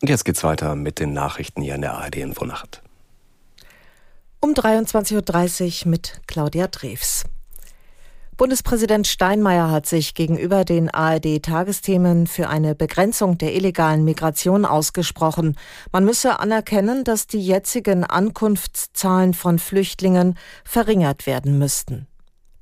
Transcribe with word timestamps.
Und 0.00 0.08
jetzt 0.08 0.24
geht's 0.24 0.44
weiter 0.44 0.74
mit 0.76 1.00
den 1.00 1.12
Nachrichten 1.12 1.62
hier 1.62 1.74
in 1.74 1.80
der 1.80 1.94
ARD 1.94 2.16
Infonacht. 2.16 2.82
Um 4.40 4.52
23.30 4.52 5.84
Uhr 5.84 5.90
mit 5.90 6.20
Claudia 6.26 6.68
Drews. 6.68 7.24
Bundespräsident 8.36 9.08
Steinmeier 9.08 9.72
hat 9.72 9.86
sich 9.86 10.14
gegenüber 10.14 10.64
den 10.64 10.88
ARD-Tagesthemen 10.90 12.28
für 12.28 12.48
eine 12.48 12.76
Begrenzung 12.76 13.36
der 13.36 13.52
illegalen 13.56 14.04
Migration 14.04 14.64
ausgesprochen. 14.64 15.56
Man 15.90 16.04
müsse 16.04 16.38
anerkennen, 16.38 17.02
dass 17.02 17.26
die 17.26 17.44
jetzigen 17.44 18.04
Ankunftszahlen 18.04 19.34
von 19.34 19.58
Flüchtlingen 19.58 20.38
verringert 20.64 21.26
werden 21.26 21.58
müssten. 21.58 22.06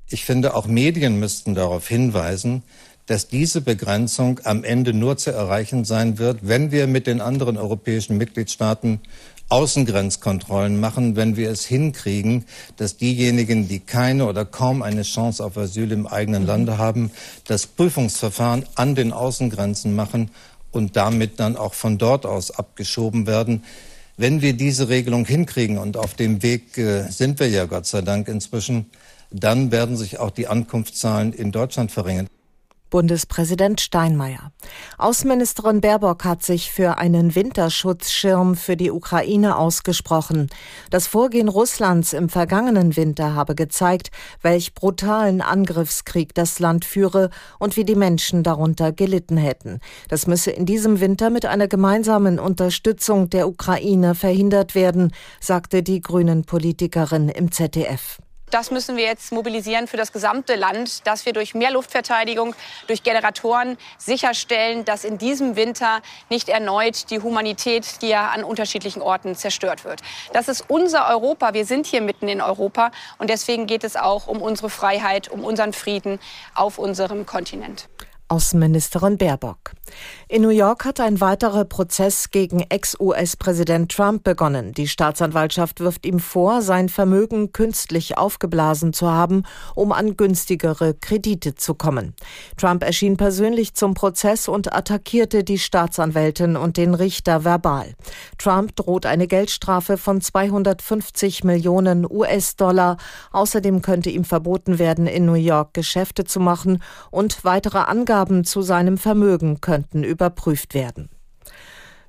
Ich 0.09 0.25
finde, 0.25 0.55
auch 0.55 0.65
Medien 0.65 1.19
müssten 1.19 1.53
darauf 1.53 1.87
hinweisen, 1.87 2.63
dass 3.07 3.27
diese 3.27 3.61
Begrenzung 3.61 4.39
am 4.43 4.63
Ende 4.63 4.93
nur 4.93 5.17
zu 5.17 5.31
erreichen 5.31 5.85
sein 5.85 6.19
wird, 6.19 6.39
wenn 6.43 6.71
wir 6.71 6.87
mit 6.87 7.07
den 7.07 7.21
anderen 7.21 7.57
europäischen 7.57 8.17
Mitgliedstaaten 8.17 8.99
Außengrenzkontrollen 9.49 10.77
machen, 10.79 11.15
wenn 11.15 11.37
wir 11.37 11.49
es 11.49 11.65
hinkriegen, 11.65 12.45
dass 12.75 12.97
diejenigen, 12.97 13.67
die 13.67 13.79
keine 13.79 14.25
oder 14.25 14.43
kaum 14.43 14.81
eine 14.81 15.03
Chance 15.03 15.43
auf 15.43 15.57
Asyl 15.57 15.91
im 15.93 16.05
eigenen 16.05 16.41
mhm. 16.41 16.47
Lande 16.47 16.77
haben, 16.77 17.11
das 17.45 17.65
Prüfungsverfahren 17.65 18.65
an 18.75 18.95
den 18.95 19.13
Außengrenzen 19.13 19.95
machen 19.95 20.31
und 20.71 20.97
damit 20.97 21.39
dann 21.39 21.55
auch 21.55 21.73
von 21.73 21.97
dort 21.97 22.25
aus 22.25 22.51
abgeschoben 22.51 23.25
werden. 23.25 23.63
Wenn 24.17 24.41
wir 24.41 24.53
diese 24.53 24.89
Regelung 24.89 25.25
hinkriegen, 25.25 25.77
und 25.77 25.95
auf 25.95 26.13
dem 26.13 26.43
Weg 26.43 26.77
äh, 26.77 27.09
sind 27.09 27.39
wir 27.39 27.47
ja 27.47 27.65
Gott 27.65 27.85
sei 27.85 28.01
Dank 28.01 28.27
inzwischen, 28.27 28.87
dann 29.31 29.71
werden 29.71 29.95
sich 29.95 30.19
auch 30.19 30.31
die 30.31 30.47
Ankunftszahlen 30.47 31.31
in 31.31 31.51
Deutschland 31.51 31.91
verringern. 31.91 32.27
Bundespräsident 32.89 33.81
Steinmeier. 33.81 34.51
Außenministerin 34.97 35.81
Baerbock 35.81 36.23
hat 36.23 36.43
sich 36.43 36.71
für 36.71 36.97
einen 36.97 37.35
Winterschutzschirm 37.35 38.55
für 38.55 38.77
die 38.77 38.91
Ukraine 38.91 39.57
ausgesprochen. 39.57 40.49
Das 40.89 41.07
Vorgehen 41.07 41.47
Russlands 41.47 42.13
im 42.13 42.29
vergangenen 42.29 42.95
Winter 42.95 43.35
habe 43.35 43.55
gezeigt, 43.55 44.11
welch 44.41 44.73
brutalen 44.73 45.41
Angriffskrieg 45.41 46.33
das 46.33 46.59
Land 46.59 46.85
führe 46.85 47.29
und 47.59 47.77
wie 47.77 47.85
die 47.85 47.95
Menschen 47.95 48.43
darunter 48.43 48.91
gelitten 48.91 49.37
hätten. 49.37 49.79
Das 50.09 50.27
müsse 50.27 50.51
in 50.51 50.65
diesem 50.65 50.99
Winter 50.99 51.29
mit 51.29 51.45
einer 51.45 51.67
gemeinsamen 51.67 52.39
Unterstützung 52.39 53.29
der 53.29 53.47
Ukraine 53.47 54.15
verhindert 54.15 54.75
werden, 54.75 55.11
sagte 55.39 55.83
die 55.83 56.01
Grünen 56.01 56.45
Politikerin 56.45 57.29
im 57.29 57.51
ZDF. 57.51 58.19
Das 58.49 58.71
müssen 58.71 58.95
wir 58.95 59.03
jetzt 59.03 59.33
mobilisieren 59.33 59.87
für 59.87 59.97
das 59.97 60.13
gesamte 60.13 60.55
Land, 60.55 61.05
dass 61.05 61.25
wir 61.25 61.33
durch 61.33 61.53
mehr 61.53 61.69
Luftverteidigung, 61.69 62.55
durch 62.87 63.03
Generatoren 63.03 63.77
sicherstellen, 63.97 64.85
dass 64.85 65.03
in 65.03 65.17
diesem 65.17 65.57
Winter 65.57 66.01
nicht 66.29 66.47
erneut 66.47 67.09
die 67.09 67.19
Humanität, 67.19 68.01
die 68.01 68.07
ja 68.07 68.29
an 68.29 68.45
unterschiedlichen 68.45 69.01
Orten 69.01 69.35
zerstört 69.35 69.83
wird. 69.83 70.01
Das 70.31 70.47
ist 70.47 70.63
unser 70.69 71.09
Europa. 71.09 71.53
Wir 71.53 71.65
sind 71.65 71.87
hier 71.87 71.99
mitten 71.99 72.29
in 72.29 72.39
Europa 72.41 72.91
und 73.17 73.29
deswegen 73.29 73.67
geht 73.67 73.83
es 73.83 73.97
auch 73.97 74.27
um 74.27 74.41
unsere 74.41 74.69
Freiheit, 74.69 75.27
um 75.27 75.43
unseren 75.43 75.73
Frieden 75.73 76.17
auf 76.55 76.77
unserem 76.77 77.25
Kontinent. 77.25 77.89
Außenministerin 78.29 79.17
Baerbock. 79.17 79.73
In 80.27 80.41
New 80.41 80.49
York 80.49 80.83
hat 80.83 80.99
ein 80.99 81.21
weiterer 81.21 81.63
Prozess 81.63 82.29
gegen 82.31 82.59
Ex-US-Präsident 82.59 83.91
Trump 83.91 84.23
begonnen. 84.23 84.73
Die 84.73 84.87
Staatsanwaltschaft 84.87 85.79
wirft 85.79 86.05
ihm 86.05 86.19
vor, 86.19 86.61
sein 86.61 86.89
Vermögen 86.89 87.53
künstlich 87.53 88.17
aufgeblasen 88.17 88.91
zu 88.91 89.09
haben, 89.09 89.43
um 89.75 89.93
an 89.93 90.17
günstigere 90.17 90.93
Kredite 90.93 91.55
zu 91.55 91.73
kommen. 91.73 92.13
Trump 92.57 92.83
erschien 92.83 93.15
persönlich 93.15 93.73
zum 93.73 93.93
Prozess 93.93 94.49
und 94.49 94.73
attackierte 94.73 95.45
die 95.45 95.59
Staatsanwältin 95.59 96.57
und 96.57 96.75
den 96.75 96.93
Richter 96.93 97.45
verbal. 97.45 97.95
Trump 98.37 98.75
droht 98.75 99.05
eine 99.05 99.27
Geldstrafe 99.27 99.97
von 99.97 100.19
250 100.19 101.45
Millionen 101.45 102.05
US-Dollar. 102.09 102.97
Außerdem 103.31 103.81
könnte 103.81 104.09
ihm 104.09 104.25
verboten 104.25 104.79
werden, 104.79 105.07
in 105.07 105.25
New 105.25 105.33
York 105.33 105.73
Geschäfte 105.73 106.25
zu 106.25 106.41
machen 106.41 106.83
und 107.11 107.45
weitere 107.45 107.79
Angaben 108.17 108.45
zu 108.45 108.63
seinem 108.63 108.97
Vermögen 108.97 109.61
könnten 109.61 110.03
überprüft 110.03 110.73
werden. 110.73 111.09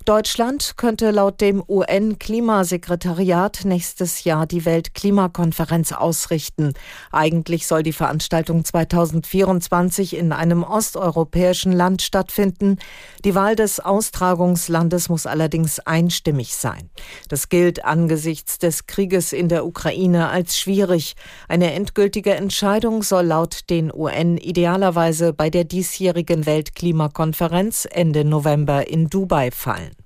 Deutschland 0.08 0.78
könnte 0.78 1.10
laut 1.10 1.42
dem 1.42 1.62
UN-Klimasekretariat 1.68 3.66
nächstes 3.66 4.24
Jahr 4.24 4.46
die 4.46 4.64
Weltklimakonferenz 4.64 5.92
ausrichten. 5.92 6.72
Eigentlich 7.12 7.66
soll 7.66 7.82
die 7.82 7.92
Veranstaltung 7.92 8.64
2024 8.64 10.16
in 10.16 10.32
einem 10.32 10.62
osteuropäischen 10.62 11.72
Land 11.72 12.00
stattfinden. 12.00 12.78
Die 13.26 13.34
Wahl 13.34 13.54
des 13.54 13.80
Austragungslandes 13.80 15.10
muss 15.10 15.26
allerdings 15.26 15.78
einstimmig 15.80 16.56
sein. 16.56 16.88
Das 17.28 17.50
gilt 17.50 17.84
angesichts 17.84 18.56
des 18.56 18.86
Krieges 18.86 19.34
in 19.34 19.50
der 19.50 19.66
Ukraine 19.66 20.30
als 20.30 20.56
schwierig. 20.56 21.16
Eine 21.48 21.74
endgültige 21.74 22.34
Entscheidung 22.34 23.02
soll 23.02 23.26
laut 23.26 23.68
den 23.68 23.92
UN 23.92 24.38
idealerweise 24.38 25.34
bei 25.34 25.50
der 25.50 25.64
diesjährigen 25.64 26.46
Weltklimakonferenz 26.46 27.86
Ende 27.90 28.24
November 28.24 28.88
in 28.88 29.10
Dubai 29.10 29.50
fallen. 29.50 29.97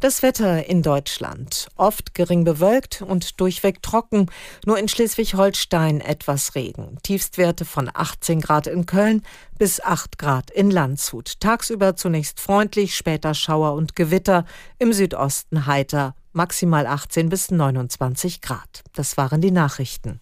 Das 0.00 0.22
Wetter 0.22 0.66
in 0.66 0.80
Deutschland. 0.80 1.68
Oft 1.76 2.14
gering 2.14 2.42
bewölkt 2.44 3.02
und 3.02 3.38
durchweg 3.38 3.82
trocken. 3.82 4.30
Nur 4.64 4.78
in 4.78 4.88
Schleswig-Holstein 4.88 6.00
etwas 6.00 6.54
Regen. 6.54 6.96
Tiefstwerte 7.02 7.66
von 7.66 7.90
18 7.92 8.40
Grad 8.40 8.66
in 8.66 8.86
Köln 8.86 9.22
bis 9.58 9.78
8 9.82 10.18
Grad 10.18 10.50
in 10.50 10.70
Landshut. 10.70 11.38
Tagsüber 11.40 11.96
zunächst 11.96 12.40
freundlich, 12.40 12.96
später 12.96 13.34
Schauer 13.34 13.74
und 13.74 13.94
Gewitter. 13.94 14.46
Im 14.78 14.94
Südosten 14.94 15.66
heiter. 15.66 16.14
Maximal 16.32 16.86
18 16.86 17.28
bis 17.28 17.50
29 17.50 18.40
Grad. 18.40 18.82
Das 18.94 19.18
waren 19.18 19.42
die 19.42 19.50
Nachrichten. 19.50 20.18